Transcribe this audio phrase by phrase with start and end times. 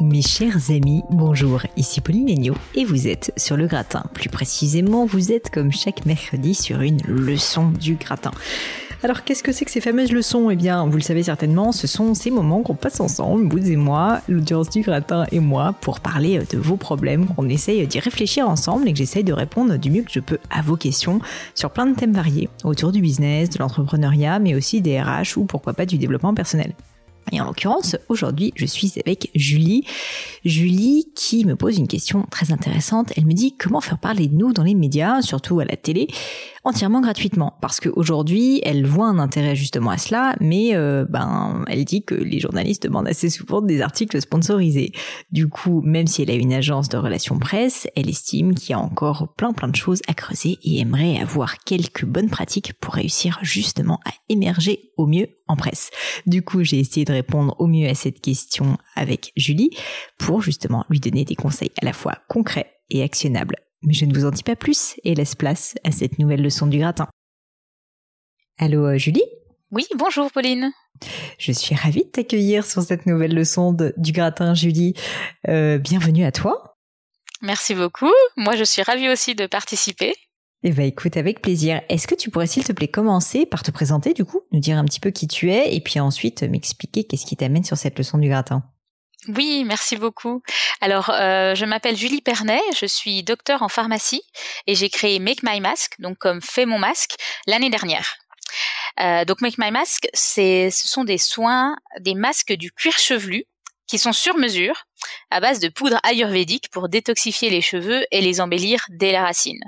[0.00, 2.28] Mes chers amis, bonjour, ici Pauline
[2.74, 4.04] et vous êtes sur le gratin.
[4.14, 8.32] Plus précisément, vous êtes comme chaque mercredi sur une leçon du gratin.
[9.04, 10.48] Alors qu'est-ce que c'est que ces fameuses leçons?
[10.48, 13.74] Eh bien, vous le savez certainement, ce sont ces moments qu'on passe ensemble, vous et
[13.74, 18.48] moi, l'audience du gratin et moi, pour parler de vos problèmes, qu'on essaye d'y réfléchir
[18.48, 21.20] ensemble et que j'essaye de répondre du mieux que je peux à vos questions
[21.56, 25.46] sur plein de thèmes variés, autour du business, de l'entrepreneuriat, mais aussi des RH ou
[25.46, 26.72] pourquoi pas du développement personnel.
[27.32, 29.84] Et en l'occurrence, aujourd'hui, je suis avec Julie.
[30.44, 33.12] Julie qui me pose une question très intéressante.
[33.16, 36.08] Elle me dit comment faire parler de nous dans les médias, surtout à la télé,
[36.64, 37.54] entièrement gratuitement.
[37.60, 42.14] Parce qu'aujourd'hui, elle voit un intérêt justement à cela, mais euh, ben, elle dit que
[42.14, 44.92] les journalistes demandent assez souvent des articles sponsorisés.
[45.30, 48.74] Du coup, même si elle a une agence de relations presse, elle estime qu'il y
[48.74, 52.94] a encore plein plein de choses à creuser et aimerait avoir quelques bonnes pratiques pour
[52.94, 55.90] réussir justement à émerger au mieux en presse.
[56.26, 59.70] Du coup, j'ai essayé de répondre au mieux à cette question avec Julie
[60.18, 63.56] pour justement lui donner des conseils à la fois concrets et actionnables.
[63.82, 66.66] Mais je ne vous en dis pas plus et laisse place à cette nouvelle leçon
[66.66, 67.08] du gratin.
[68.58, 69.24] Allô euh, Julie?
[69.70, 70.70] Oui, bonjour Pauline.
[71.38, 74.94] Je suis ravie de t'accueillir sur cette nouvelle leçon du gratin Julie.
[75.48, 76.76] Euh, bienvenue à toi.
[77.40, 78.12] Merci beaucoup.
[78.36, 80.14] Moi je suis ravie aussi de participer.
[80.64, 81.80] Eh ben écoute, avec plaisir.
[81.88, 84.78] Est-ce que tu pourrais s'il te plaît commencer par te présenter du coup, nous dire
[84.78, 87.98] un petit peu qui tu es et puis ensuite m'expliquer qu'est-ce qui t'amène sur cette
[87.98, 88.62] leçon du gratin?
[89.28, 90.42] Oui, merci beaucoup.
[90.80, 94.22] Alors, euh, je m'appelle Julie Pernet, je suis docteur en pharmacie
[94.66, 97.14] et j'ai créé Make My Mask, donc comme Fais mon masque,
[97.46, 98.16] l'année dernière.
[99.00, 103.44] Euh, donc Make My Mask, ce sont des soins, des masques du cuir chevelu
[103.86, 104.86] qui sont sur mesure
[105.30, 109.62] à base de poudre ayurvédique pour détoxifier les cheveux et les embellir dès la racine.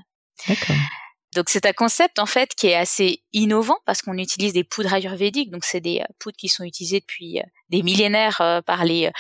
[1.35, 4.95] Donc c'est un concept en fait qui est assez innovant parce qu'on utilise des poudres
[4.95, 8.85] ayurvédiques, donc c'est des euh, poudres qui sont utilisées depuis euh, des millénaires euh, par
[8.85, 9.11] les,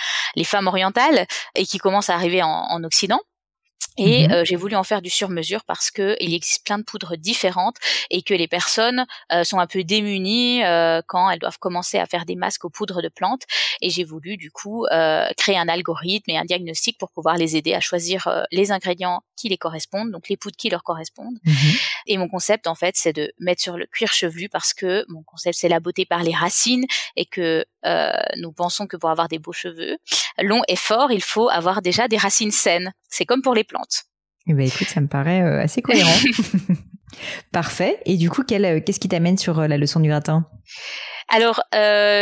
[0.45, 3.21] femmes orientales et qui commencent à arriver en, en Occident.
[3.97, 7.17] Et mmh j'ai voulu en faire du sur-mesure parce que il existe plein de poudres
[7.17, 7.77] différentes
[8.11, 9.07] et que les personnes
[9.43, 10.61] sont un peu démunies
[11.07, 13.43] quand elles doivent commencer à faire des masques aux poudres de plantes.
[13.81, 14.87] Et j'ai voulu du coup
[15.37, 19.49] créer un algorithme et un diagnostic pour pouvoir les aider à choisir les ingrédients qui
[19.49, 21.39] les correspondent, donc les poudres qui leur correspondent.
[21.45, 21.53] Mmh
[22.07, 25.23] et mon concept en fait, c'est de mettre sur le cuir chevelu parce que mon
[25.23, 26.85] concept c'est la beauté par les racines
[27.17, 27.65] et que
[28.37, 29.97] nous pensons que pour avoir des beaux cheveux
[30.39, 32.93] longs et forts, il faut avoir déjà des racines saines.
[33.15, 34.07] C'est comme pour les plantes.
[34.49, 36.11] Eh ben écoute, ça me paraît euh, assez cohérent.
[37.53, 38.01] Parfait.
[38.07, 40.47] Et du coup, euh, qu'est-ce qui t'amène sur euh, la leçon du gratin
[41.31, 41.63] alors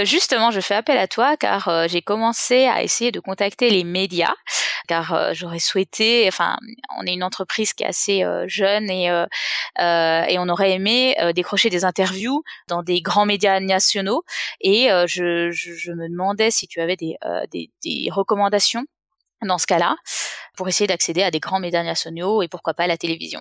[0.04, 4.32] justement, je fais appel à toi car j'ai commencé à essayer de contacter les médias
[4.86, 6.56] car j'aurais souhaité, enfin,
[6.98, 11.84] on est une entreprise qui est assez jeune et et on aurait aimé décrocher des
[11.84, 14.22] interviews dans des grands médias nationaux
[14.60, 17.16] et je, je, me demandais si tu avais des,
[17.50, 18.84] des, des recommandations
[19.46, 19.96] dans ce cas-là,
[20.56, 23.40] pour essayer d'accéder à des grands médias nationaux et pourquoi pas à la télévision.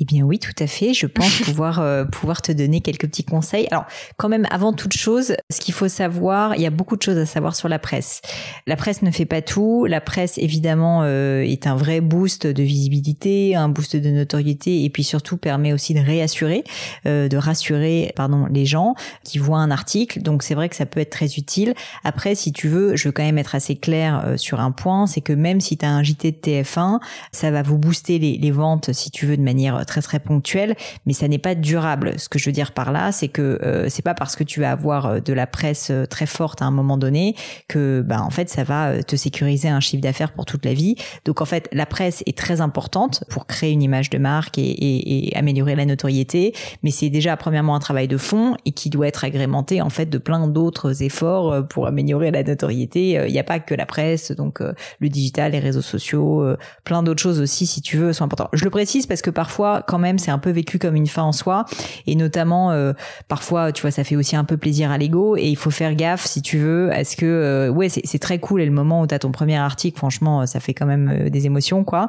[0.00, 0.94] Eh bien oui, tout à fait.
[0.94, 3.66] Je pense pouvoir euh, pouvoir te donner quelques petits conseils.
[3.70, 3.84] Alors
[4.16, 7.18] quand même, avant toute chose, ce qu'il faut savoir, il y a beaucoup de choses
[7.18, 8.20] à savoir sur la presse.
[8.66, 9.86] La presse ne fait pas tout.
[9.86, 14.90] La presse, évidemment, euh, est un vrai boost de visibilité, un boost de notoriété, et
[14.90, 16.62] puis surtout permet aussi de réassurer,
[17.06, 18.94] euh, de rassurer, pardon, les gens
[19.24, 20.22] qui voient un article.
[20.22, 21.74] Donc c'est vrai que ça peut être très utile.
[22.04, 25.20] Après, si tu veux, je veux quand même être assez clair sur un point, c'est
[25.20, 27.00] que même si tu as un JT de TF1,
[27.32, 30.76] ça va vous booster les, les ventes si tu veux de manière très très ponctuelle,
[31.06, 32.14] mais ça n'est pas durable.
[32.18, 34.60] Ce que je veux dire par là, c'est que euh, c'est pas parce que tu
[34.60, 37.34] vas avoir euh, de la presse euh, très forte à un moment donné
[37.68, 40.96] que bah en fait ça va te sécuriser un chiffre d'affaires pour toute la vie.
[41.24, 45.32] Donc en fait la presse est très importante pour créer une image de marque et,
[45.34, 49.24] améliorer la notoriété, mais c'est déjà premièrement un travail de fond et qui doit être
[49.24, 53.22] agrémenté en fait de plein d'autres efforts pour améliorer la notoriété.
[53.26, 56.44] Il n'y a pas que la presse, donc le digital, les réseaux sociaux,
[56.84, 58.48] plein d'autres choses aussi si tu veux sont importants.
[58.52, 61.22] Je le précise parce que parfois quand même c'est un peu vécu comme une fin
[61.22, 61.64] en soi.
[62.06, 62.92] Et notamment euh,
[63.28, 65.36] parfois tu vois ça fait aussi un peu plaisir à l'ego.
[65.36, 68.62] Et il faut faire gaffe si tu veux est-ce que euh, ouais c'est très cool.
[68.62, 71.30] Et le moment où tu as ton premier article franchement ça fait quand même euh,
[71.30, 72.08] des émotions quoi.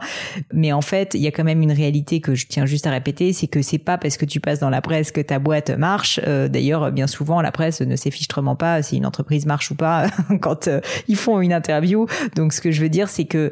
[0.53, 2.91] Mais en fait il y a quand même une réalité que je tiens juste à
[2.91, 5.71] répéter c'est que c'est pas parce que tu passes dans la presse que ta boîte
[5.71, 6.19] marche.
[6.19, 10.07] D'ailleurs bien souvent la presse ne fichtrement pas si une entreprise marche ou pas
[10.41, 10.69] quand
[11.07, 12.07] ils font une interview.
[12.35, 13.50] Donc ce que je veux dire c'est que euh,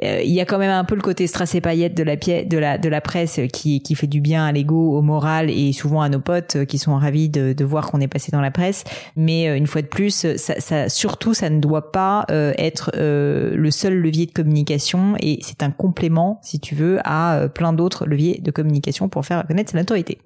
[0.00, 2.46] il y a quand même un peu le côté strass et paillettes de la pièce,
[2.46, 5.72] de la de la presse qui qui fait du bien à l'ego, au moral et
[5.72, 8.40] souvent à nos potes euh, qui sont ravis de, de voir qu'on est passé dans
[8.40, 8.84] la presse.
[9.16, 13.70] Mais euh, une fois de plus, ça, ça surtout ça ne doit pas être le
[13.70, 18.40] seul levier de communication et c'est un complément, si tu veux, à plein d'autres leviers
[18.40, 20.18] de communication pour faire connaître sa notoriété.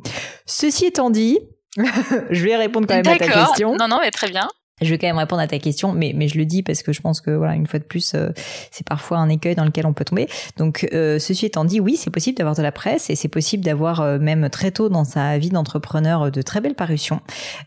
[0.47, 1.39] Ceci étant dit,
[2.31, 3.77] je vais répondre quand même à ta question.
[3.77, 4.49] Non, non, mais très bien.
[4.83, 6.93] Je vais quand même répondre à ta question, mais, mais je le dis parce que
[6.93, 8.31] je pense que voilà une fois de plus, euh,
[8.71, 10.29] c'est parfois un écueil dans lequel on peut tomber.
[10.57, 13.65] Donc euh, ceci étant dit, oui, c'est possible d'avoir de la presse et c'est possible
[13.65, 17.21] d'avoir euh, même très tôt dans sa vie d'entrepreneur de très belles parutions.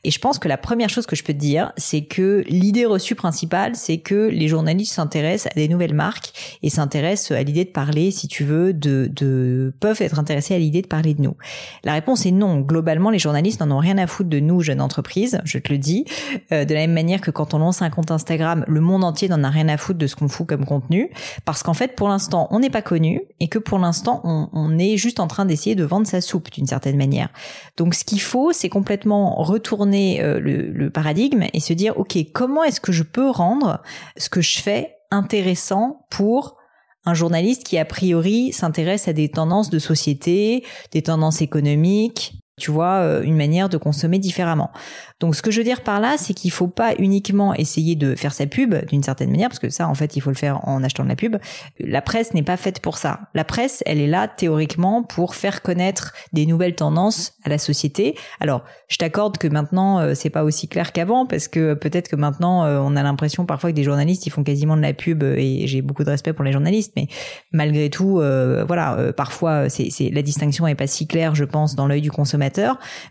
[0.04, 2.86] Et je pense que la première chose que je peux te dire, c'est que l'idée
[2.86, 7.66] reçue principale, c'est que les journalistes s'intéressent à des nouvelles marques et s'intéressent à l'idée
[7.66, 11.22] de parler, si tu veux, de, de peuvent être intéressés à l'idée de parler de
[11.22, 11.36] nous.
[11.84, 12.60] La réponse est non.
[12.60, 15.40] Globalement, les journalistes n'en ont rien à foutre de nous, jeunes entreprises.
[15.46, 16.06] Je te le dis.
[16.52, 19.44] de la même manière que quand on lance un compte Instagram, le monde entier n'en
[19.44, 21.12] a rien à foutre de ce qu'on fout comme contenu,
[21.46, 24.98] parce qu'en fait, pour l'instant, on n'est pas connu et que pour l'instant, on, est
[24.98, 27.30] juste en train d'essayer de vendre sa soupe d'une certaine manière.
[27.78, 32.18] Donc, ce qu'il faut, c'est complètement retourner euh, le, le paradigme et se dire, ok,
[32.34, 33.82] comment est-ce que je peux rendre
[34.18, 36.58] ce que je fais intéressant pour
[37.06, 42.72] un journaliste qui a priori s'intéresse à des tendances de société, des tendances économiques, tu
[42.72, 44.72] vois, euh, une manière de consommer différemment.
[45.20, 48.16] Donc ce que je veux dire par là, c'est qu'il faut pas uniquement essayer de
[48.16, 50.66] faire sa pub d'une certaine manière, parce que ça, en fait, il faut le faire
[50.68, 51.38] en achetant de la pub.
[51.80, 53.20] La presse n'est pas faite pour ça.
[53.34, 58.16] La presse, elle est là théoriquement pour faire connaître des nouvelles tendances à la société.
[58.40, 62.16] Alors, je t'accorde que maintenant, euh, c'est pas aussi clair qu'avant, parce que peut-être que
[62.16, 65.24] maintenant, euh, on a l'impression parfois que des journalistes, ils font quasiment de la pub,
[65.24, 67.08] et j'ai beaucoup de respect pour les journalistes, mais
[67.52, 68.22] malgré tout,
[68.68, 72.45] voilà, parfois, c'est la distinction est pas si claire, je pense, dans l'œil du consommateur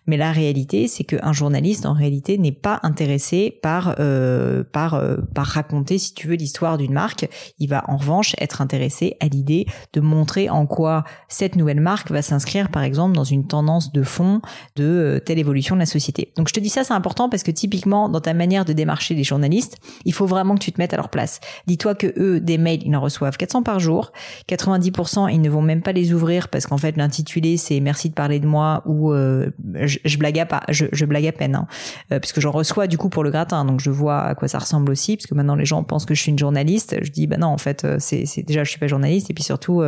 [0.07, 5.17] mais la réalité, c'est qu'un journaliste, en réalité, n'est pas intéressé par euh, par euh,
[5.35, 7.29] par raconter, si tu veux, l'histoire d'une marque.
[7.59, 12.11] Il va en revanche être intéressé à l'idée de montrer en quoi cette nouvelle marque
[12.11, 14.41] va s'inscrire, par exemple, dans une tendance de fond
[14.77, 16.33] de euh, telle évolution de la société.
[16.37, 19.15] Donc, je te dis ça, c'est important parce que typiquement, dans ta manière de démarcher
[19.15, 21.41] les journalistes, il faut vraiment que tu te mettes à leur place.
[21.67, 24.13] Dis-toi que eux, des mails, ils en reçoivent 400 par jour.
[24.49, 28.15] 90%, ils ne vont même pas les ouvrir parce qu'en fait, l'intitulé, c'est merci de
[28.15, 29.51] parler de moi ou euh,
[29.87, 31.67] je, blague à pas, je, blague à peine, hein,
[32.13, 34.49] euh, parce que j'en reçois du coup pour le gratin, donc je vois à quoi
[34.49, 36.97] ça ressemble aussi, parce que maintenant les gens pensent que je suis une journaliste.
[37.03, 39.45] Je dis bah non, en fait, euh, c'est, déjà je suis pas journaliste, et puis
[39.45, 39.83] surtout,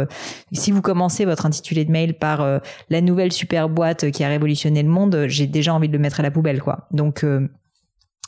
[0.52, 2.60] si vous commencez votre intitulé de mail par
[2.90, 6.20] la nouvelle super boîte qui a révolutionné le monde, j'ai déjà envie de le mettre
[6.20, 6.86] à la poubelle, quoi.
[6.92, 7.24] Donc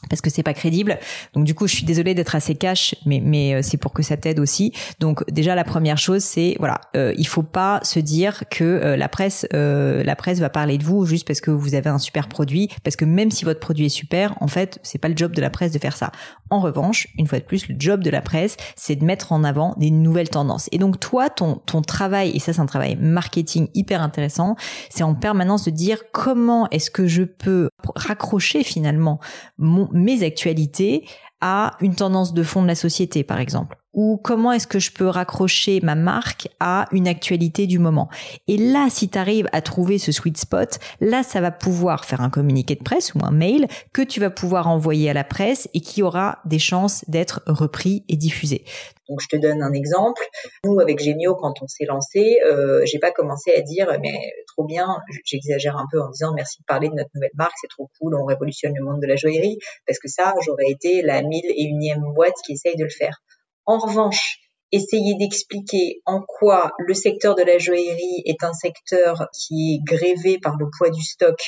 [0.08, 0.98] parce que c'est pas crédible.
[1.34, 4.02] Donc du coup, je suis désolée d'être assez cash, mais mais euh, c'est pour que
[4.02, 4.72] ça t'aide aussi.
[5.00, 8.96] Donc déjà la première chose, c'est voilà, euh, il faut pas se dire que euh,
[8.96, 11.98] la presse euh, la presse va parler de vous juste parce que vous avez un
[11.98, 15.16] super produit, parce que même si votre produit est super, en fait, c'est pas le
[15.16, 16.12] job de la presse de faire ça.
[16.50, 19.44] En revanche, une fois de plus, le job de la presse, c'est de mettre en
[19.44, 20.68] avant des nouvelles tendances.
[20.72, 24.56] Et donc toi, ton ton travail et ça c'est un travail marketing hyper intéressant,
[24.90, 29.20] c'est en permanence de dire comment est-ce que je peux raccrocher finalement
[29.58, 31.06] mes actualités
[31.40, 34.92] à une tendance de fond de la société, par exemple ou comment est-ce que je
[34.92, 38.08] peux raccrocher ma marque à une actualité du moment.
[38.46, 42.20] Et là, si tu arrives à trouver ce sweet spot, là, ça va pouvoir faire
[42.20, 45.68] un communiqué de presse ou un mail que tu vas pouvoir envoyer à la presse
[45.74, 48.64] et qui aura des chances d'être repris et diffusé.
[49.08, 50.22] Donc je te donne un exemple.
[50.64, 54.64] Nous avec Gémio, quand on s'est lancé, euh, j'ai pas commencé à dire mais trop
[54.64, 54.86] bien.
[55.24, 58.14] J'exagère un peu en disant merci de parler de notre nouvelle marque, c'est trop cool,
[58.14, 61.64] on révolutionne le monde de la joaillerie, parce que ça, j'aurais été la mille et
[61.64, 63.22] unième boîte qui essaye de le faire.
[63.68, 64.38] En revanche,
[64.72, 70.38] essayer d'expliquer en quoi le secteur de la joaillerie est un secteur qui est grévé
[70.38, 71.38] par le poids du stock,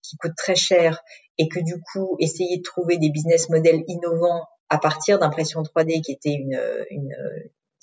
[0.00, 1.02] qui coûte très cher,
[1.36, 6.00] et que du coup, essayer de trouver des business models innovants à partir d'impression 3D
[6.00, 6.56] qui était une,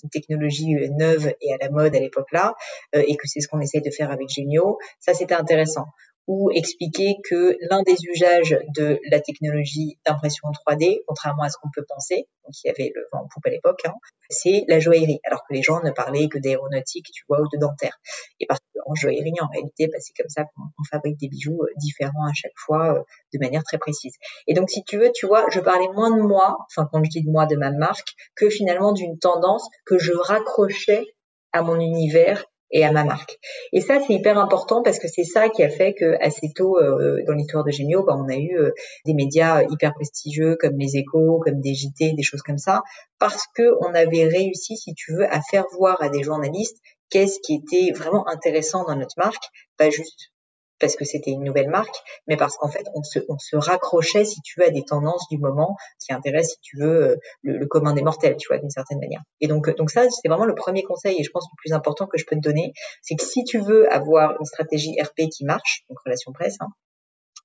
[0.09, 2.55] technologie neuve et à la mode à l'époque là,
[2.95, 5.85] euh, et que c'est ce qu'on essaye de faire avec Genio, ça c'était intéressant
[6.27, 11.69] ou expliquer que l'un des usages de la technologie d'impression 3D, contrairement à ce qu'on
[11.73, 13.93] peut penser, donc il y avait le vent en poupe à l'époque, hein,
[14.29, 17.57] c'est la joaillerie, alors que les gens ne parlaient que d'aéronautique, tu vois, ou de
[17.59, 17.99] dentaire.
[18.39, 21.61] Et parce que en joaillerie, en réalité, bah, c'est comme ça qu'on fabrique des bijoux
[21.61, 24.13] euh, différents à chaque fois, euh, de manière très précise.
[24.47, 27.09] Et donc, si tu veux, tu vois, je parlais moins de moi, enfin quand je
[27.09, 31.05] dis de moi, de ma marque, que finalement d'une tendance que je raccrochais
[31.53, 33.03] à mon univers et à ma
[33.81, 37.21] ça, c'est hyper important parce que c'est ça qui a fait que assez tôt euh,
[37.27, 38.71] dans l'histoire de Génio, bah, on a eu euh,
[39.05, 42.81] des médias hyper prestigieux comme les Échos, comme des JT, des choses comme ça,
[43.19, 46.77] parce que on avait réussi, si tu veux, à faire voir à des journalistes
[47.09, 49.43] qu'est-ce qui était vraiment intéressant dans notre marque,
[49.77, 50.30] pas juste
[50.81, 51.95] parce que c'était une nouvelle marque,
[52.27, 55.27] mais parce qu'en fait, on se, on se raccrochait, si tu veux, à des tendances
[55.29, 58.57] du moment qui intéressent, si tu veux, euh, le, le commun des mortels, tu vois,
[58.57, 59.21] d'une certaine manière.
[59.39, 61.73] Et donc, euh, donc ça, c'est vraiment le premier conseil, et je pense le plus
[61.73, 65.29] important que je peux te donner, c'est que si tu veux avoir une stratégie RP
[65.29, 66.67] qui marche, donc relation presse, hein,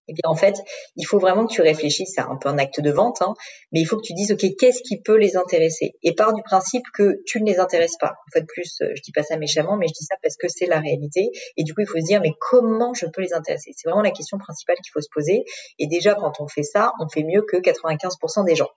[0.08, 0.56] eh bien en fait,
[0.96, 3.34] il faut vraiment que tu réfléchisses à un peu un acte de vente, hein,
[3.72, 5.94] mais il faut que tu dises, OK, qu'est-ce qui peut les intéresser?
[6.02, 8.14] Et part du principe que tu ne les intéresses pas.
[8.28, 10.48] En fait, plus, euh, je dis pas ça méchamment, mais je dis ça parce que
[10.48, 11.30] c'est la réalité.
[11.56, 13.72] Et du coup, il faut se dire, mais comment je peux les intéresser?
[13.76, 15.44] C'est vraiment la question principale qu'il faut se poser.
[15.78, 18.70] Et déjà, quand on fait ça, on fait mieux que 95% des gens.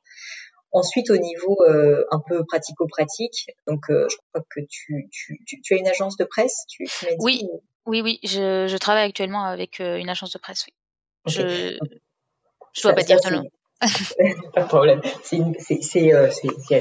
[0.72, 5.74] Ensuite, au niveau euh, un peu pratico-pratique, donc euh, je crois que tu, tu, tu,
[5.74, 6.86] as une agence de presse, tu,
[7.18, 7.44] Oui,
[7.88, 10.74] oui, oui, je, je travaille actuellement avec une agence de presse, oui.
[11.30, 13.44] Je ne dois pas dire de nom.
[14.54, 15.02] pas de problème.
[15.24, 16.30] C'est euh,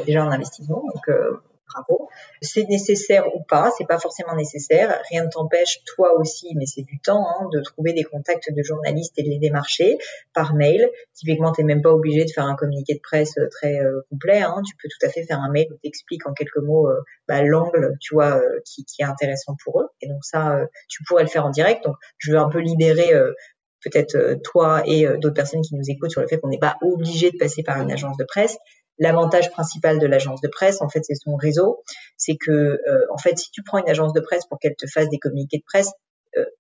[0.05, 1.41] déjà un investissement, donc euh,
[1.73, 2.09] bravo.
[2.43, 5.01] C'est nécessaire ou pas, c'est pas forcément nécessaire.
[5.09, 8.63] Rien ne t'empêche, toi aussi, mais c'est du temps, hein, de trouver des contacts de
[8.65, 9.99] journalistes et de les démarcher
[10.35, 10.91] par mail.
[11.15, 13.79] Typiquement, t'es même pas obligé de faire un communiqué de presse euh, très
[14.11, 14.41] complet.
[14.41, 14.61] Hein.
[14.67, 16.89] Tu peux tout à fait faire un mail où t'expliques en quelques mots
[17.29, 19.89] bah, l'angle, tu vois, qui, qui, est intéressant pour eux.
[20.01, 21.85] Et donc ça, tu pourrais le faire en direct.
[21.85, 23.13] Donc, je veux un peu libérer
[23.83, 26.59] peut-être euh, toi et euh, d'autres personnes qui nous écoutent sur le fait qu'on n'est
[26.59, 28.57] pas obligé de passer par une agence de presse.
[28.99, 31.83] L'avantage principal de l'agence de presse, en fait, c'est son réseau.
[32.17, 34.87] C'est que, euh, en fait, si tu prends une agence de presse pour qu'elle te
[34.87, 35.93] fasse des communiqués de presse,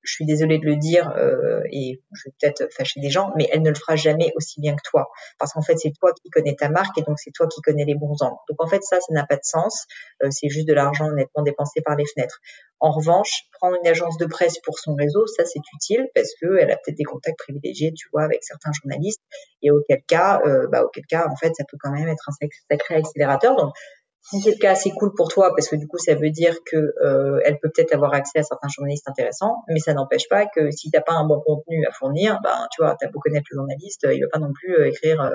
[0.02, 3.48] je suis désolée de le dire euh, et je vais peut-être fâcher des gens, mais
[3.52, 5.08] elle ne le fera jamais aussi bien que toi.
[5.38, 7.84] Parce qu'en fait, c'est toi qui connais ta marque et donc c'est toi qui connais
[7.84, 8.36] les bons angles.
[8.48, 9.86] Donc en fait, ça, ça n'a pas de sens.
[10.22, 12.40] Euh, c'est juste de l'argent honnêtement dépensé par les fenêtres.
[12.80, 16.70] En revanche, prendre une agence de presse pour son réseau, ça c'est utile parce qu'elle
[16.70, 19.20] a peut-être des contacts privilégiés, tu vois, avec certains journalistes.
[19.62, 22.94] Et auquel cas, bah, auquel cas, en fait, ça peut quand même être un sacré
[22.94, 23.56] accélérateur.
[23.56, 23.74] Donc
[24.22, 26.56] si c'est le cas, c'est cool pour toi parce que du coup, ça veut dire
[26.66, 30.46] que euh, elle peut peut-être avoir accès à certains journalistes intéressants, mais ça n'empêche pas
[30.46, 33.46] que si t'as pas un bon contenu à fournir, ben tu vois, t'as beau connaître
[33.50, 35.20] le journaliste, il va pas non plus euh, écrire.
[35.22, 35.30] Euh,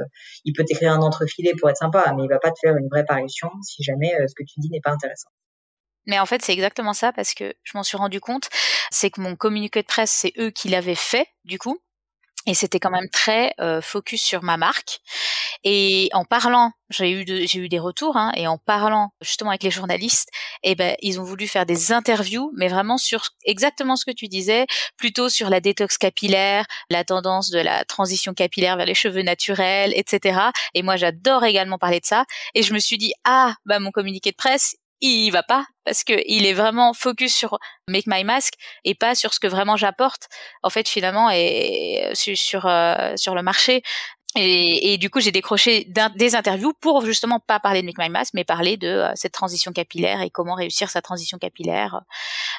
[0.46, 2.88] il peut t'écrire un entrefilé pour être sympa, mais il va pas te faire une
[2.88, 5.30] vraie parution si jamais ce que tu dis n'est pas intéressant.
[6.06, 8.50] Mais en fait, c'est exactement ça parce que je m'en suis rendu compte,
[8.92, 11.80] c'est que mon communiqué de presse, c'est eux qui l'avaient fait du coup,
[12.46, 15.00] et c'était quand même très focus sur ma marque.
[15.64, 19.64] Et en parlant, j'ai eu j'ai eu des retours, hein, et en parlant justement avec
[19.64, 20.30] les journalistes,
[20.64, 24.28] eh ben ils ont voulu faire des interviews, mais vraiment sur exactement ce que tu
[24.28, 24.66] disais,
[24.98, 29.94] plutôt sur la détox capillaire, la tendance de la transition capillaire vers les cheveux naturels,
[29.96, 30.40] etc.
[30.74, 32.26] Et moi j'adore également parler de ça.
[32.56, 36.04] Et je me suis dit ah bah mon communiqué de presse il va pas parce
[36.06, 38.54] que il est vraiment focus sur make my mask
[38.86, 40.28] et pas sur ce que vraiment j'apporte
[40.64, 43.84] en fait finalement et sur sur, euh, sur le marché
[44.36, 48.44] et, du coup, j'ai décroché des interviews pour justement pas parler de Make My mais
[48.44, 52.02] parler de euh, cette transition capillaire et comment réussir sa transition capillaire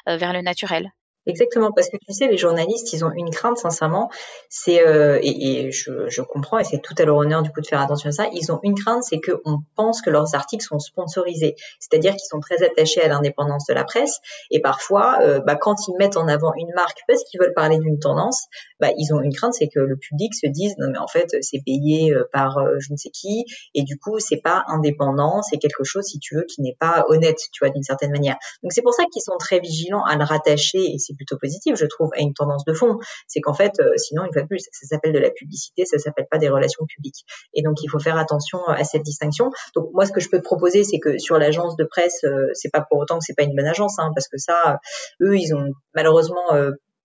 [0.08, 0.92] euh, vers le naturel.
[1.26, 4.10] Exactement, parce que tu sais, les journalistes, ils ont une crainte, sincèrement,
[4.50, 7.66] c'est euh, et, je, je, comprends, et c'est tout à leur honneur du coup de
[7.66, 8.26] faire attention à ça.
[8.32, 12.40] Ils ont une crainte, c'est qu'on pense que leurs articles sont sponsorisés, c'est-à-dire qu'ils sont
[12.40, 16.28] très attachés à l'indépendance de la presse, et parfois, euh, bah, quand ils mettent en
[16.28, 18.46] avant une marque parce qu'ils veulent parler d'une tendance,
[18.80, 21.36] bah, ils ont une crainte, c'est que le public se dise non mais en fait
[21.40, 25.42] c'est payé euh, par euh, je ne sais qui, et du coup c'est pas indépendant,
[25.42, 28.36] c'est quelque chose si tu veux qui n'est pas honnête, tu vois, d'une certaine manière.
[28.62, 31.76] Donc c'est pour ça qu'ils sont très vigilants à le rattacher, et c'est plutôt positif,
[31.76, 32.98] je trouve, à une tendance de fond.
[33.26, 35.98] C'est qu'en fait, euh, sinon, une fois de plus, ça s'appelle de la publicité, ça
[35.98, 37.24] s'appelle pas des relations publiques.
[37.54, 39.50] Et donc, il faut faire attention euh, à cette distinction.
[39.74, 42.46] Donc, moi, ce que je peux te proposer, c'est que sur l'agence de presse, euh,
[42.54, 44.78] c'est pas pour autant que c'est pas une bonne agence, hein, parce que ça,
[45.22, 46.44] eux, ils ont malheureusement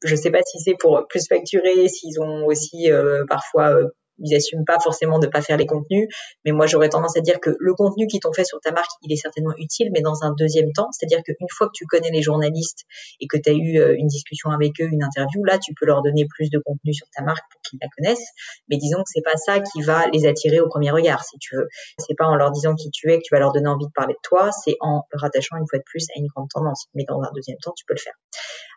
[0.03, 2.89] je sais pas si c'est pour plus facturer, s'ils ont aussi
[3.27, 3.75] parfois
[4.21, 6.07] ils assument pas forcément de pas faire les contenus,
[6.45, 8.91] mais moi j'aurais tendance à dire que le contenu qu'ils t'ont fait sur ta marque,
[9.03, 12.11] il est certainement utile, mais dans un deuxième temps, c'est-à-dire qu'une fois que tu connais
[12.11, 12.85] les journalistes
[13.19, 15.85] et que tu as eu euh, une discussion avec eux, une interview, là tu peux
[15.85, 18.29] leur donner plus de contenu sur ta marque pour qu'ils la connaissent,
[18.69, 21.55] mais disons que c'est pas ça qui va les attirer au premier regard, si tu
[21.55, 21.67] veux.
[21.97, 23.91] C'est pas en leur disant qui tu es que tu vas leur donner envie de
[23.91, 27.03] parler de toi, c'est en rattachant une fois de plus à une grande tendance, mais
[27.07, 28.13] dans un deuxième temps, tu peux le faire.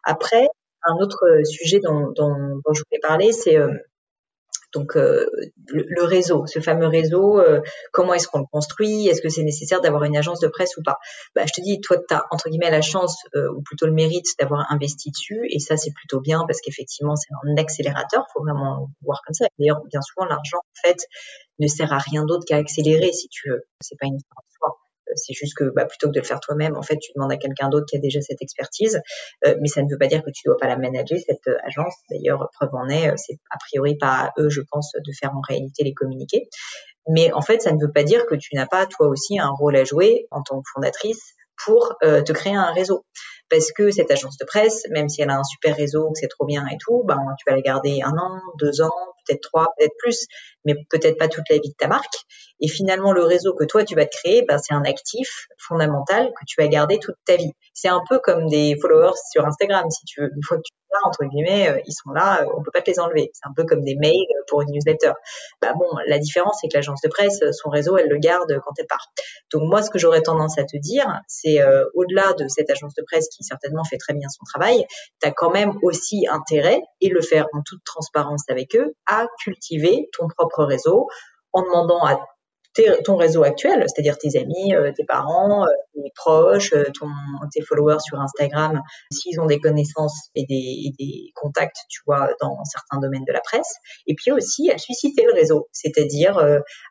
[0.04, 0.48] Après,
[0.84, 3.72] un autre sujet dont, dont, dont je voulais parler, c'est euh,
[4.72, 5.26] donc euh,
[5.68, 7.60] le, réseau, ce fameux réseau, euh,
[7.92, 9.08] comment est-ce qu'on le construit?
[9.08, 10.98] Est-ce que c'est nécessaire d'avoir une agence de presse ou pas?
[11.34, 13.92] Bah, Je te dis, toi, tu as entre guillemets la chance euh, ou plutôt le
[13.92, 18.42] mérite d'avoir investi dessus et ça, c'est plutôt bien parce qu'effectivement, c'est un accélérateur, faut
[18.42, 19.46] vraiment voir comme ça.
[19.58, 21.06] D'ailleurs, bien souvent, l'argent, en fait,
[21.58, 23.62] ne sert à rien d'autre qu'à accélérer, si tu veux.
[23.80, 24.81] C'est pas une histoire.
[25.16, 27.36] C'est juste que bah, plutôt que de le faire toi-même, en fait, tu demandes à
[27.36, 29.00] quelqu'un d'autre qui a déjà cette expertise.
[29.46, 31.56] Euh, mais ça ne veut pas dire que tu dois pas la manager, cette euh,
[31.64, 31.94] agence.
[32.10, 35.32] D'ailleurs, preuve en est, euh, c'est a priori pas à eux, je pense, de faire
[35.34, 36.48] en réalité les communiqués.
[37.08, 39.50] Mais en fait, ça ne veut pas dire que tu n'as pas toi aussi un
[39.50, 43.04] rôle à jouer en tant que fondatrice pour te créer un réseau.
[43.50, 46.28] parce que cette agence de presse, même si elle a un super réseau, que c'est
[46.28, 48.90] trop bien et tout, ben tu vas la garder un an, deux ans,
[49.26, 50.26] peut-être trois, peut-être plus,
[50.64, 52.14] mais peut-être pas toute la vie de ta marque.
[52.60, 56.28] Et finalement, le réseau que toi tu vas te créer, ben, c'est un actif fondamental
[56.28, 57.52] que tu vas garder toute ta vie.
[57.74, 60.30] C'est un peu comme des followers sur Instagram, si tu veux.
[60.34, 60.72] Une fois que tu
[61.04, 63.30] entre guillemets, euh, ils sont là, euh, on peut pas te les enlever.
[63.32, 64.12] C'est un peu comme des mails
[64.48, 65.12] pour une newsletter.
[65.60, 68.52] Bah bon, la différence c'est que l'agence de presse, euh, son réseau, elle le garde
[68.64, 69.06] quand elle part.
[69.52, 71.60] Donc moi, ce que j'aurais tendance à te dire, c'est
[71.94, 74.84] au-delà de cette agence de presse qui certainement fait très bien son travail,
[75.20, 78.94] tu as quand même aussi intérêt et le faire en toute transparence avec eux
[79.42, 81.08] cultiver ton propre réseau
[81.52, 82.20] en demandant à
[83.04, 87.08] ton réseau actuel, c'est-à-dire tes amis, euh, tes parents, euh, tes proches, euh, ton,
[87.52, 92.64] tes followers sur Instagram, s'ils ont des connaissances et des, des, contacts, tu vois, dans
[92.64, 93.74] certains domaines de la presse.
[94.06, 96.38] Et puis aussi à susciter le réseau, c'est-à-dire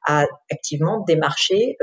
[0.05, 1.77] à activement démarcher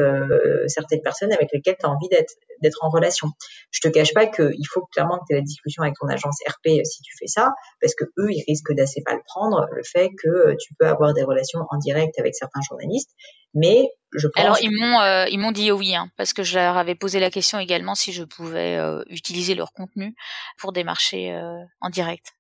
[0.66, 3.28] certaines personnes avec lesquelles tu as envie d'être d'être en relation.
[3.70, 6.38] Je te cache pas qu'il faut clairement que tu aies la discussion avec ton agence
[6.46, 9.82] RP si tu fais ça, parce que eux, ils risquent d'assez pas le prendre, le
[9.84, 13.10] fait que tu peux avoir des relations en direct avec certains journalistes
[13.54, 14.42] mais je pense...
[14.42, 17.20] Alors ils m'ont euh, ils m'ont dit oui hein, parce que je leur avais posé
[17.20, 20.14] la question également si je pouvais euh, utiliser leur contenu
[20.58, 22.32] pour des marchés euh, en direct.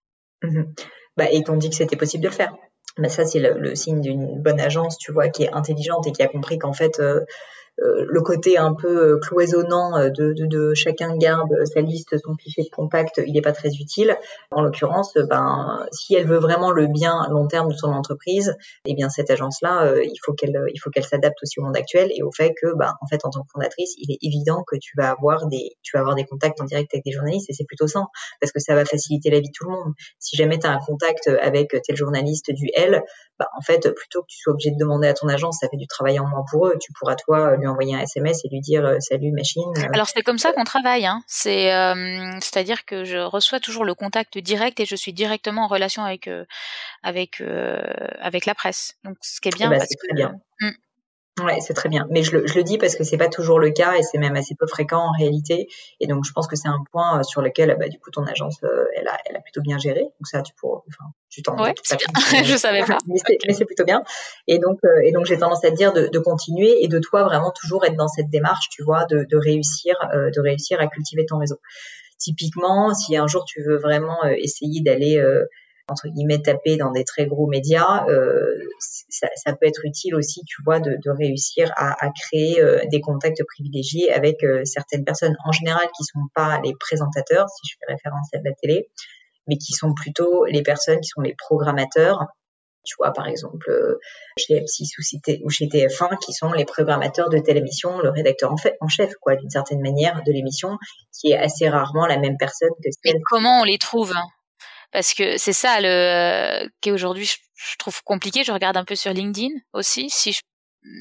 [0.42, 0.62] Mmh
[1.18, 2.54] bah, et t'ont dit que c'était possible de le faire.
[2.96, 6.12] Bah, ça c'est le, le, signe d'une bonne agence, tu vois, qui est intelligente et
[6.12, 7.20] qui a compris qu'en fait euh,
[7.80, 12.74] le côté un peu euh, cloisonnant euh, de, chacun garde sa liste, son fichier de
[12.74, 14.16] contact, il n'est pas très utile.
[14.50, 18.94] En l'occurrence, ben, si elle veut vraiment le bien long terme de son entreprise, eh
[18.94, 22.54] bien cette agence-là, il faut qu'elle, il s'adapte aussi au monde actuel et au fait
[22.60, 25.46] que, ben, en fait, en tant que fondatrice, il est évident que tu vas avoir
[25.46, 28.06] des, tu vas avoir des contacts en direct avec des journalistes et c'est plutôt sain
[28.40, 29.94] parce que ça va faciliter la vie de tout le monde.
[30.18, 33.02] Si jamais tu as un contact avec tel journaliste du L,
[33.38, 35.76] ben, en fait, plutôt que tu sois obligé de demander à ton agence, ça fait
[35.76, 36.74] du travail en moins pour eux.
[36.80, 39.62] Tu pourras toi lui envoyer un SMS et lui dire euh, salut machine.
[39.76, 39.88] Euh.
[39.92, 41.06] Alors c'est comme ça qu'on travaille.
[41.06, 41.22] Hein.
[41.26, 45.68] C'est euh, c'est-à-dire que je reçois toujours le contact direct et je suis directement en
[45.68, 46.28] relation avec
[47.02, 47.42] avec
[48.20, 48.96] avec la presse.
[49.04, 49.70] Donc ce qui est bien.
[49.72, 50.34] Eh ben, c'est très bien.
[50.60, 50.70] Hmm.
[51.38, 52.06] Ouais, c'est très bien.
[52.10, 54.18] Mais je le, je le dis parce que c'est pas toujours le cas et c'est
[54.18, 55.68] même assez peu fréquent en réalité.
[56.00, 58.24] Et donc, je pense que c'est un point euh, sur lequel, bah, du coup, ton
[58.24, 60.02] agence, euh, elle, a, elle a plutôt bien géré.
[60.02, 61.62] Donc ça, tu pourras, enfin, tu t'en.
[61.62, 62.42] Ouais, c'est bien.
[62.44, 62.98] je savais pas.
[63.06, 64.02] Mais c'est plutôt bien.
[64.46, 66.98] Et donc, euh, et donc, j'ai tendance à te dire de, de, continuer et de
[66.98, 70.86] toi vraiment toujours être dans cette démarche, tu vois, de, de réussir, de réussir à
[70.88, 71.58] cultiver ton réseau.
[72.18, 75.22] Typiquement, si un jour tu veux vraiment essayer d'aller
[75.88, 80.42] entre guillemets taper dans des très gros médias, euh, ça, ça, peut être utile aussi,
[80.46, 85.04] tu vois, de, de réussir à, à créer euh, des contacts privilégiés avec euh, certaines
[85.04, 88.52] personnes en général qui sont pas les présentateurs, si je fais référence à de la
[88.60, 88.88] télé,
[89.46, 92.26] mais qui sont plutôt les personnes qui sont les programmateurs.
[92.84, 93.70] Tu vois, par exemple,
[94.38, 98.56] chez M6 ou chez TF1, qui sont les programmateurs de telle émission, le rédacteur en,
[98.56, 100.78] fait, en chef, quoi, d'une certaine manière, de l'émission,
[101.12, 103.16] qui est assez rarement la même personne que celle.
[103.16, 104.14] Mais comment on les trouve
[104.92, 108.44] parce que c'est ça le qui aujourd'hui je, trouve compliqué.
[108.44, 110.10] Je regarde un peu sur LinkedIn aussi.
[110.10, 110.40] Si je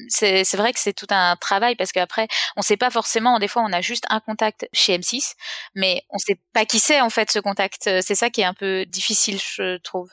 [0.08, 3.48] c'est, c'est vrai que c'est tout un travail parce qu'après on sait pas forcément des
[3.48, 5.34] fois on a juste un contact chez M6
[5.76, 8.54] mais on sait pas qui c'est en fait ce contact c'est ça qui est un
[8.54, 10.10] peu difficile je trouve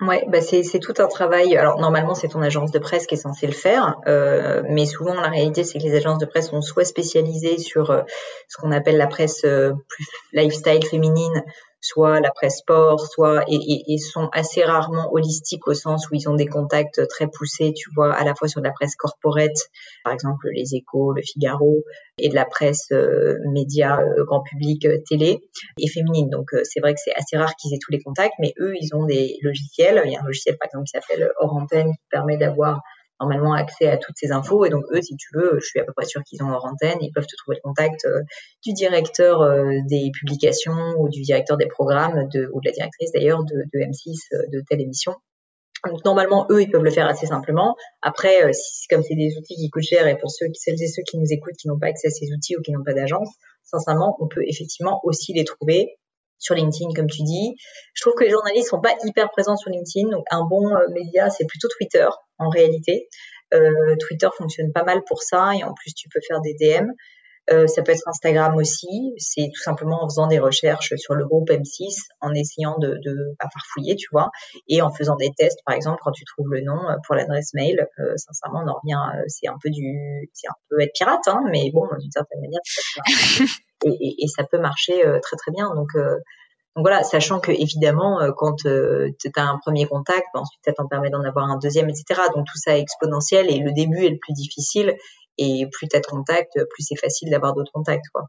[0.00, 1.56] Ouais, bah c'est, c'est tout un travail.
[1.56, 5.14] Alors normalement, c'est ton agence de presse qui est censée le faire, euh, mais souvent
[5.14, 8.02] la réalité, c'est que les agences de presse sont soit spécialisées sur euh,
[8.48, 11.44] ce qu'on appelle la presse euh, plus lifestyle féminine,
[11.84, 16.34] soit la presse sport, soit et, sont assez rarement holistiques au sens où ils ont
[16.34, 19.68] des contacts très poussés, tu vois, à la fois sur de la presse corporate,
[20.02, 21.84] par exemple les Échos, le Figaro,
[22.16, 25.40] et de la presse euh, média euh, grand public euh, télé
[25.78, 26.30] et féminine.
[26.30, 28.94] Donc c'est vrai que c'est assez rare qu'ils aient tous les contacts, mais eux ils
[28.94, 30.00] ont des logiciels.
[30.06, 32.80] Il y a un logiciel par exemple qui s'appelle Hors Antenne qui permet d'avoir
[33.20, 34.64] normalement accès à toutes ces infos.
[34.64, 36.64] Et donc, eux, si tu veux, je suis à peu près sûre qu'ils ont leur
[36.64, 36.98] antenne.
[37.00, 38.20] Ils peuvent te trouver le contact euh,
[38.64, 43.12] du directeur euh, des publications ou du directeur des programmes de, ou de la directrice
[43.12, 45.14] d'ailleurs de, de, M6 euh, de telle émission.
[45.86, 47.76] Donc, normalement, eux, ils peuvent le faire assez simplement.
[48.00, 51.02] Après, si, comme c'est des outils qui coûtent cher et pour ceux, celles et ceux
[51.02, 53.28] qui nous écoutent qui n'ont pas accès à ces outils ou qui n'ont pas d'agence,
[53.64, 55.98] sincèrement, on peut effectivement aussi les trouver
[56.38, 57.56] sur LinkedIn, comme tu dis.
[57.94, 60.08] Je trouve que les journalistes sont pas hyper présents sur LinkedIn.
[60.30, 62.06] Un bon euh, média, c'est plutôt Twitter,
[62.38, 63.08] en réalité.
[63.52, 65.52] Euh, Twitter fonctionne pas mal pour ça.
[65.54, 66.90] Et en plus, tu peux faire des DM.
[67.50, 69.12] Euh, ça peut être Instagram aussi.
[69.18, 73.34] C'est tout simplement en faisant des recherches sur le groupe M6, en essayant de, de
[73.38, 74.30] pas farfouiller, tu vois,
[74.66, 77.86] et en faisant des tests, par exemple, quand tu trouves le nom pour l'adresse mail.
[78.16, 79.24] Sincèrement, on en revient.
[79.28, 82.60] c'est un peu du, c'est un peu être pirate, hein, mais bon, d'une certaine manière,
[83.84, 85.74] et, ça peut marcher euh, très très bien.
[85.74, 86.16] Donc, euh,
[86.76, 88.68] donc voilà, sachant que évidemment, euh, quand tu
[89.36, 92.20] as un premier contact, ben, ensuite ça t'en permet d'en avoir un deuxième, etc.
[92.34, 94.96] Donc tout ça est exponentiel et le début est le plus difficile.
[95.38, 98.06] Et plus tu as de contacts, plus c'est facile d'avoir d'autres contacts.
[98.12, 98.24] Quoi.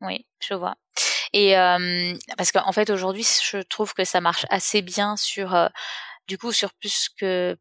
[0.00, 0.74] Oui, je vois.
[1.34, 1.54] Et
[2.36, 5.54] parce qu'en fait aujourd'hui, je trouve que ça marche assez bien sur,
[6.28, 7.56] du coup, sur plus que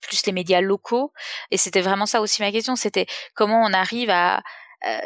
[0.00, 1.12] plus les médias locaux.
[1.50, 4.42] Et c'était vraiment ça aussi ma question, c'était comment on arrive à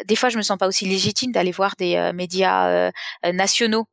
[0.06, 2.90] des fois, je me sens pas aussi légitime d'aller voir des médias
[3.32, 3.86] nationaux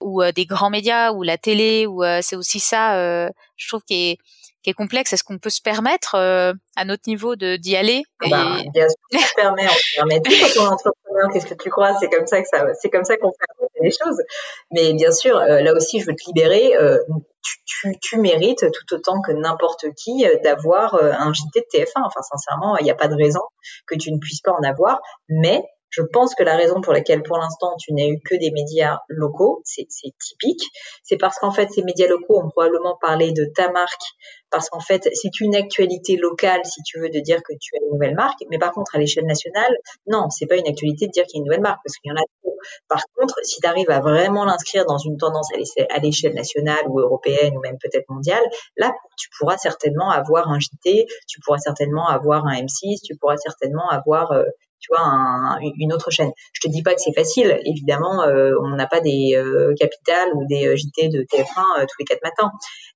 [0.00, 4.18] ou des grands médias ou la télé ou c'est aussi ça je trouve qui est
[4.62, 5.12] qui est complexe.
[5.12, 8.88] Est-ce qu'on peut se permettre euh, à notre niveau de d'y aller ah bah, Bien
[8.88, 10.20] sûr, on se permet, on se permet.
[10.20, 11.94] Tout quand on est entrepreneur, qu'est-ce que tu crois?
[11.98, 14.22] C'est comme ça que ça, c'est comme ça qu'on fait les choses.
[14.70, 16.76] Mais bien sûr, euh, là aussi, je veux te libérer.
[16.76, 16.98] Euh,
[17.42, 21.92] tu, tu, tu, mérites tout autant que n'importe qui d'avoir un JT de TF1.
[22.04, 23.40] Enfin, sincèrement, il n'y a pas de raison
[23.86, 25.00] que tu ne puisses pas en avoir.
[25.28, 28.50] Mais je pense que la raison pour laquelle pour l'instant tu n'as eu que des
[28.50, 30.62] médias locaux, c'est typique,
[31.02, 34.02] c'est parce qu'en fait ces médias locaux ont probablement parlé de ta marque,
[34.50, 37.84] parce qu'en fait c'est une actualité locale si tu veux de dire que tu as
[37.84, 39.74] une nouvelle marque, mais par contre à l'échelle nationale,
[40.06, 42.10] non, c'est pas une actualité de dire qu'il y a une nouvelle marque parce qu'il
[42.10, 42.56] y en a trop.
[42.88, 47.00] Par contre, si tu arrives à vraiment l'inscrire dans une tendance à l'échelle nationale ou
[47.00, 48.42] européenne ou même peut-être mondiale,
[48.76, 53.36] là tu pourras certainement avoir un JT, tu pourras certainement avoir un M6, tu pourras
[53.36, 54.44] certainement avoir euh,
[54.80, 56.30] tu vois, un, une autre chaîne.
[56.52, 57.60] Je te dis pas que c'est facile.
[57.64, 61.96] Évidemment, euh, on n'a pas des euh, capitales ou des euh, JT de TF1 tous
[61.98, 62.50] les quatre matins.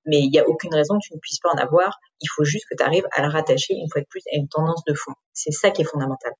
[0.05, 1.99] Mais il n'y a aucune raison que tu ne puisses pas en avoir.
[2.21, 4.47] Il faut juste que tu arrives à le rattacher une fois de plus à une
[4.47, 5.13] tendance de fond.
[5.33, 6.33] C'est ça qui est fondamental.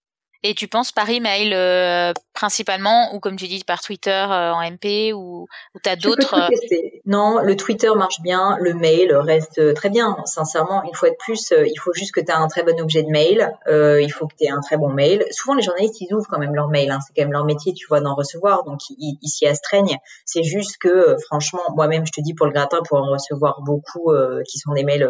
[0.47, 4.61] Et tu penses par email euh, principalement ou comme tu dis par Twitter euh, en
[4.61, 6.77] MP ou, ou tu as d'autres euh,
[7.07, 10.15] Non, le Twitter marche bien, le mail reste très bien.
[10.25, 13.01] Sincèrement, une fois de plus, il faut juste que tu aies un très bon objet
[13.01, 15.25] de mail, il faut que tu aies un très bon mail.
[15.31, 16.99] Souvent les journalistes ils ouvrent quand même leur mail, hein.
[17.01, 19.97] c'est quand même leur métier, tu vois, d'en recevoir, donc ils s'y astreignent.
[20.25, 24.13] C'est juste que franchement, moi-même je te dis pour le gratin, pour en recevoir beaucoup
[24.47, 25.09] qui sont des mails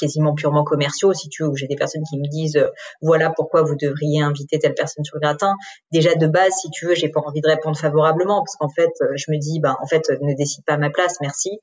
[0.00, 2.68] quasiment purement commerciaux, si tu veux, où j'ai des personnes qui me disent euh,
[3.02, 5.54] voilà pourquoi vous devriez inviter telle personne sur le gratin.
[5.92, 8.90] Déjà de base, si tu veux, j'ai pas envie de répondre favorablement parce qu'en fait,
[9.02, 11.60] euh, je me dis ben en fait ne décide pas à ma place, merci.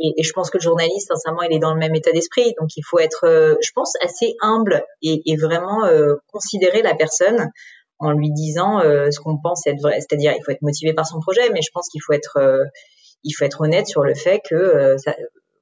[0.00, 2.54] Et, et, je pense que le journaliste, sincèrement, il est dans le même état d'esprit,
[2.60, 5.80] donc il faut être, euh, je pense, assez humble et, et vraiment
[6.32, 7.50] considérer la personne
[7.98, 10.00] en lui disant ce qu'on pense être vrai.
[10.00, 12.38] C'est-à-dire, il faut être motivé par son projet, mais je pense qu'il faut être
[13.24, 15.14] il faut être honnête sur le fait que ça,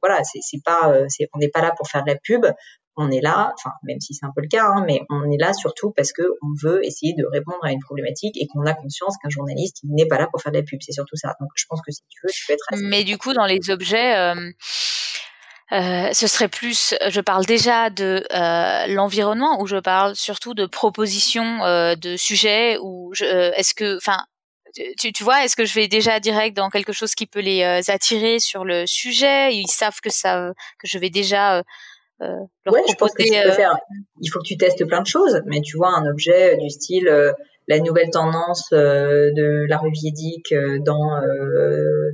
[0.02, 2.46] voilà, c'est pas, euh, on n'est pas là pour faire de la pub.
[3.00, 5.37] On est là, enfin même si c'est un peu le cas, hein, mais on est
[5.38, 8.74] là surtout parce que on veut essayer de répondre à une problématique et qu'on a
[8.74, 10.80] conscience qu'un journaliste n'est pas là pour faire de la pub.
[10.82, 11.37] C'est surtout ça.
[11.40, 12.64] Donc je pense que si tu veux, tu peux être.
[12.82, 14.16] Mais du coup, dans les objets.
[14.16, 14.50] Euh...
[15.70, 18.24] Euh, ce serait plus, je parle déjà de
[18.94, 21.58] l'environnement ou je parle surtout de propositions
[21.94, 24.16] de sujets ou est-ce que, enfin,
[24.74, 27.62] tu, tu, vois, est-ce que je vais déjà direct dans quelque chose qui peut les
[27.62, 29.54] euh, attirer sur le sujet?
[29.54, 31.62] Ils savent que ça, que je vais déjà euh,
[32.22, 32.26] euh
[32.64, 32.92] leur ouais, proposer.
[32.92, 33.76] Je pense que tu faire.
[34.20, 37.11] Il faut que tu testes plein de choses, mais tu vois un objet du style
[37.70, 40.54] la nouvelle tendance de la Viedic
[40.85, 41.20] dans,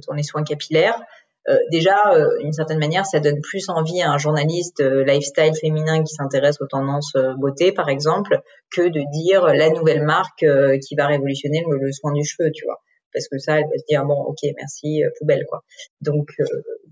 [0.06, 1.00] dans les soins capillaires.
[1.48, 5.52] Euh, déjà, euh, d'une certaine manière, ça donne plus envie à un journaliste euh, lifestyle
[5.60, 10.44] féminin qui s'intéresse aux tendances beauté, par exemple, que de dire la nouvelle marque
[10.80, 12.80] qui va révolutionner le, soin du cheveu, tu vois.
[13.12, 15.62] Parce que ça, elle va se dire bon, ok, merci, poubelle, quoi.
[16.00, 16.30] Donc,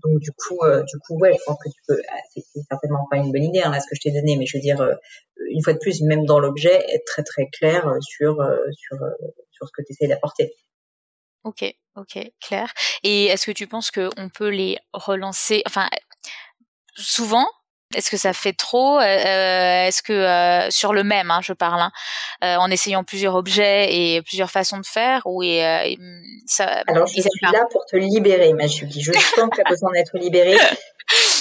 [0.03, 2.01] donc du coup, du coup, ouais, je pense que tu peux.
[2.09, 4.45] Ah, c'est certainement pas une bonne idée hein, là ce que je t'ai donné, mais
[4.45, 4.79] je veux dire,
[5.49, 8.35] une fois de plus, même dans l'objet, être très très clair sur
[8.71, 8.97] sur
[9.51, 10.53] sur ce que tu d'apporter.
[11.43, 11.63] Ok,
[11.95, 12.71] ok, clair.
[13.03, 15.89] Et est-ce que tu penses qu'on peut les relancer Enfin,
[16.95, 17.47] souvent,
[17.95, 18.99] est-ce que ça fait trop?
[18.99, 21.91] Euh, Est-ce que euh, sur le même, hein, je parle, hein,
[22.43, 25.97] euh, en essayant plusieurs objets et plusieurs façons de faire, ou et,
[26.45, 29.91] ça Alors je suis là pour te libérer, ma Je sens que tu as besoin
[29.91, 30.57] d'être libérée.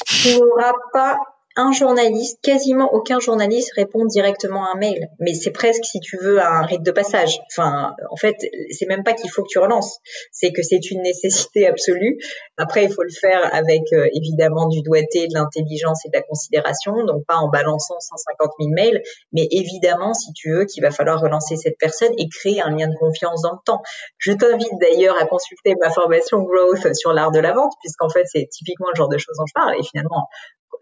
[0.04, 1.16] Tu n'auras pas
[1.56, 5.08] un journaliste, quasiment aucun journaliste répond directement à un mail.
[5.18, 7.38] Mais c'est presque, si tu veux, un rite de passage.
[7.50, 8.36] Enfin, en fait,
[8.70, 9.98] c'est même pas qu'il faut que tu relances.
[10.30, 12.18] C'est que c'est une nécessité absolue.
[12.56, 16.22] Après, il faut le faire avec, euh, évidemment, du doigté, de l'intelligence et de la
[16.22, 17.04] considération.
[17.04, 19.02] Donc, pas en balançant 150 000 mails.
[19.32, 22.88] Mais évidemment, si tu veux, qu'il va falloir relancer cette personne et créer un lien
[22.88, 23.82] de confiance dans le temps.
[24.18, 28.24] Je t'invite d'ailleurs à consulter ma formation Growth sur l'art de la vente, puisqu'en fait,
[28.26, 29.74] c'est typiquement le genre de choses dont je parle.
[29.78, 30.28] Et finalement,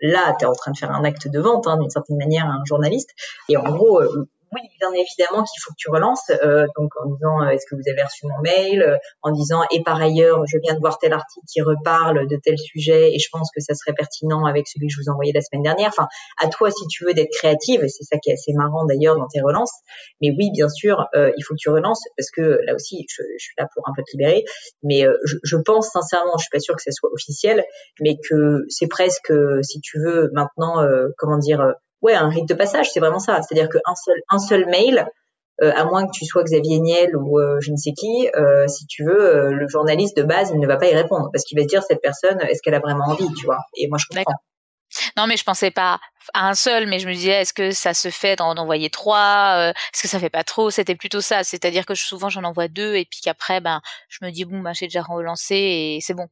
[0.01, 2.47] là, tu es en train de faire un acte de vente, hein, d'une certaine manière,
[2.47, 3.11] à un journaliste.
[3.49, 7.11] Et en gros, euh, oui, bien évidemment qu'il faut que tu relances, euh, donc en
[7.11, 10.45] disant euh, est-ce que vous avez reçu mon mail, euh, en disant et par ailleurs
[10.47, 13.61] je viens de voir tel article qui reparle de tel sujet et je pense que
[13.61, 15.89] ça serait pertinent avec celui que je vous ai envoyé la semaine dernière.
[15.89, 16.09] Enfin,
[16.43, 19.29] à toi si tu veux d'être créative, c'est ça qui est assez marrant d'ailleurs dans
[19.29, 19.73] tes relances.
[20.21, 23.55] Mais oui, bien sûr, il faut que tu relances parce que là aussi, je, suis
[23.59, 24.45] là pour un peu te libérer.
[24.83, 27.65] Mais je, je, pense sincèrement, je suis pas sûre que ça soit officiel,
[28.01, 29.33] mais que c'est presque,
[29.63, 30.85] si tu veux, maintenant,
[31.17, 33.41] comment dire ouais, un rite de passage, c'est vraiment ça.
[33.43, 35.07] C'est-à-dire qu'un seul, un seul mail
[35.63, 38.29] à moins que tu sois Xavier Niel ou je ne sais qui,
[38.69, 41.59] si tu veux, le journaliste de base, il ne va pas y répondre parce qu'il
[41.59, 43.59] va se dire cette personne, est-ce qu'elle a vraiment envie, tu vois?
[43.77, 44.35] Et moi, je comprends.
[45.17, 46.01] Non, mais je pensais pas
[46.35, 49.57] à un seul, mais je me disais, est-ce que ça se fait d'en envoyer trois
[49.59, 50.71] euh, Est-ce que ça fait pas trop?
[50.71, 51.43] C'était plutôt ça.
[51.45, 54.73] C'est-à-dire que souvent j'en envoie deux et puis qu'aprre, ben, je me dis bon, ben,
[54.73, 56.29] j'ai déjà relancé et c'est bon.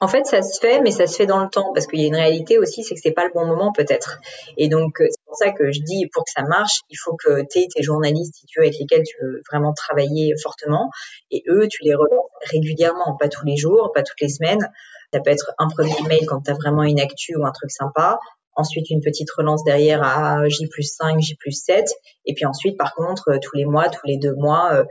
[0.00, 2.04] En fait, ça se fait, mais ça se fait dans le temps parce qu'il y
[2.04, 4.20] a une réalité aussi, c'est que c'est pas le bon moment peut-être.
[4.58, 7.16] Et donc euh, c'est pour ça que je dis, pour que ça marche, il faut
[7.16, 10.90] que tu tes journalistes, tu veux, avec lesquels tu veux vraiment travailler fortement,
[11.30, 14.70] et eux, tu les relances régulièrement, pas tous les jours, pas toutes les semaines.
[15.16, 17.70] Ça peut être un premier mail quand tu as vraiment une actu ou un truc
[17.70, 18.18] sympa.
[18.54, 21.88] Ensuite, une petite relance derrière à J plus 5, J plus 7.
[22.26, 24.84] Et puis ensuite, par contre, euh, tous les mois, tous les deux mois, euh,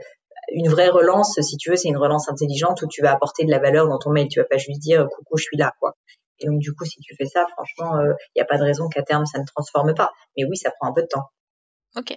[0.52, 3.52] une vraie relance, si tu veux, c'est une relance intelligente où tu vas apporter de
[3.52, 4.26] la valeur dans ton mail.
[4.28, 5.94] Tu vas pas juste dire coucou, je suis là, quoi.
[6.40, 8.64] Et donc, du coup, si tu fais ça, franchement, il euh, n'y a pas de
[8.64, 10.10] raison qu'à terme, ça ne transforme pas.
[10.36, 11.28] Mais oui, ça prend un peu de temps.
[11.94, 12.16] Ok.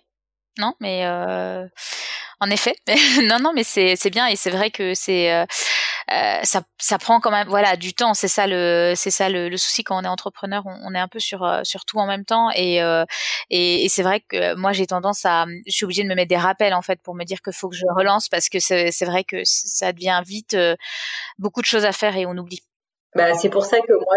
[0.57, 1.05] Non, mais
[2.41, 2.75] en effet,
[3.23, 5.45] non, non, mais c'est bien et c'est vrai que c'est euh,
[6.43, 8.13] ça, ça prend quand même voilà du temps.
[8.13, 11.19] C'est ça le c'est ça le, souci quand on est entrepreneur, on, est un peu
[11.19, 12.49] sur euh, sur tout en même temps.
[12.55, 13.05] Et euh,
[13.49, 16.37] et, c'est vrai que moi j'ai tendance à je suis obligée de me mettre des
[16.37, 19.05] rappels en fait pour me dire qu'il faut que je relance parce que c'est c'est
[19.05, 20.57] vrai que ça devient vite
[21.37, 22.61] beaucoup de choses à faire et on oublie.
[23.15, 24.15] Bah, c'est pour ça que moi,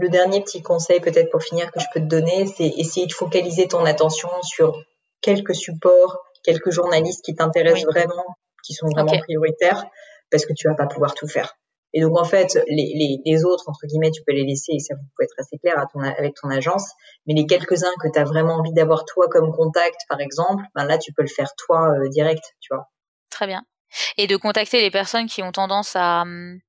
[0.00, 3.12] le, dernier petit conseil peut-être pour finir que je peux te donner, c'est essayer de
[3.12, 4.82] focaliser ton attention sur
[5.20, 8.26] quelques supports, quelques journalistes qui t'intéressent vraiment,
[8.64, 9.84] qui sont vraiment prioritaires
[10.32, 11.56] parce que tu vas pas pouvoir tout faire.
[11.94, 15.02] Et donc en fait, les, autres entre guillemets, tu peux les laisser et ça vous
[15.14, 15.74] pouvez être assez clair
[16.18, 16.90] avec ton agence.
[17.26, 20.86] Mais les quelques-uns que tu as vraiment envie d'avoir toi comme contact, par exemple, ben
[20.86, 22.88] là tu peux le faire toi euh, direct, tu vois.
[23.30, 23.62] Très bien.
[24.16, 26.60] Et de contacter les personnes qui ont tendance à hum,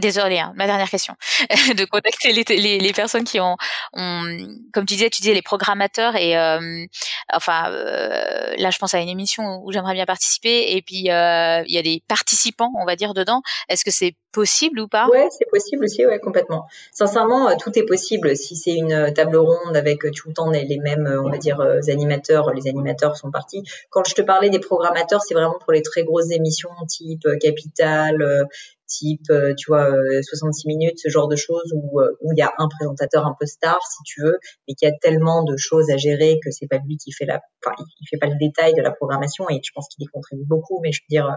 [0.00, 1.14] Désolée, hein, ma dernière question.
[1.76, 3.56] de contacter les, personnes qui ont,
[3.92, 6.84] comme tu disais, tu disais les programmateurs et euh,
[7.32, 11.62] enfin euh, là je pense à une émission où j'aimerais bien participer et puis euh,
[11.66, 13.42] il y a des participants, on va dire dedans.
[13.68, 15.08] Est-ce que c'est possible ou pas?
[15.08, 16.66] Ouais, c'est possible aussi, ouais, complètement.
[16.92, 20.78] Sincèrement, tout est possible si c'est une table ronde avec tout le temps les, les
[20.78, 22.50] mêmes, on va dire, animateurs.
[22.54, 23.62] Les animateurs sont partis.
[23.90, 28.46] Quand je te parlais des programmateurs, c'est vraiment pour les très grosses émissions type Capital,
[28.92, 29.90] type, euh, tu vois,
[30.22, 33.26] 66 euh, minutes, ce genre de choses où euh, où il y a un présentateur
[33.26, 36.50] un peu star, si tu veux, mais qui a tellement de choses à gérer que
[36.50, 39.48] c'est pas lui qui fait la, enfin, il fait pas le détail de la programmation
[39.50, 41.36] et je pense qu'il y contribue beaucoup, mais je veux dire,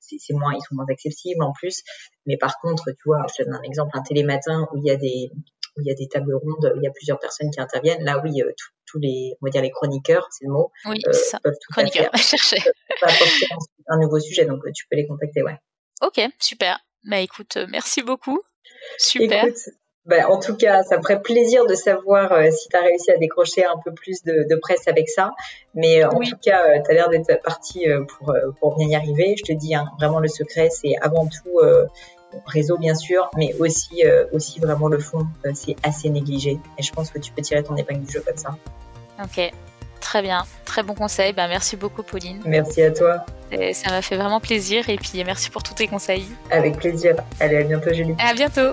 [0.00, 1.82] c'est moins, ils sont moins accessibles en plus.
[2.26, 4.90] Mais par contre, tu vois, je te donne un exemple, un télématin où il y
[4.90, 5.30] a des
[5.76, 8.02] où il y a des tables rondes, où il y a plusieurs personnes qui interviennent.
[8.02, 8.40] Là, oui,
[8.86, 11.38] tous les, on va dire les chroniqueurs, c'est le mot, oui, ça.
[11.40, 12.56] peuvent tout Chroniqueur, chercher.
[13.02, 13.46] apporter
[13.88, 15.58] un nouveau sujet, donc tu peux les contacter, ouais.
[16.00, 16.78] Ok, super.
[17.06, 18.40] Bah écoute, euh, merci beaucoup.
[18.98, 19.46] Super.
[20.06, 23.12] bah, en tout cas, ça me ferait plaisir de savoir euh, si tu as réussi
[23.12, 25.30] à décrocher un peu plus de, presse avec ça.
[25.74, 29.36] Mais euh, en tout cas, tu as l'air d'être parti pour, pour bien y arriver.
[29.38, 31.60] Je te dis, hein, vraiment, le secret, c'est avant tout
[32.44, 35.26] réseau, bien sûr, mais aussi, aussi vraiment le fond.
[35.54, 36.58] c'est assez négligé.
[36.76, 38.56] Et je pense que tu peux tirer ton épingle du jeu comme ça.
[39.22, 39.52] Ok.
[40.00, 41.32] Très bien, très bon conseil.
[41.32, 42.40] Ben, merci beaucoup, Pauline.
[42.44, 43.26] Merci à toi.
[43.72, 46.26] ça m'a fait vraiment plaisir et puis merci pour tous tes conseils.
[46.50, 47.16] Avec plaisir.
[47.40, 48.14] Allez, à bientôt, Julie.
[48.18, 48.72] À bientôt.